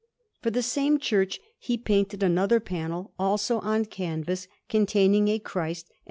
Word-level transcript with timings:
For 0.41 0.49
the 0.49 0.63
same 0.63 0.97
church 0.97 1.39
he 1.59 1.77
painted 1.77 2.23
another 2.23 2.59
panel, 2.59 3.13
also 3.19 3.59
on 3.59 3.85
canvas, 3.85 4.47
containing 4.67 5.27
a 5.27 5.37
Christ 5.37 5.89
and 5.89 5.93
S. 5.95 5.97